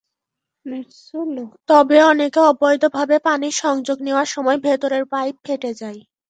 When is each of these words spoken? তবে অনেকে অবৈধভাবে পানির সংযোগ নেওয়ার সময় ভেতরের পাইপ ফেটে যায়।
তবে 1.69 1.97
অনেকে 2.03 2.39
অবৈধভাবে 2.51 3.15
পানির 3.25 3.55
সংযোগ 3.63 3.97
নেওয়ার 4.01 4.27
সময় 4.27 4.57
ভেতরের 4.65 5.03
পাইপ 5.13 5.35
ফেটে 5.45 5.71
যায়। 5.81 5.99